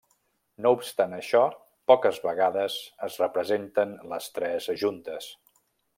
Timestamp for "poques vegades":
1.91-2.77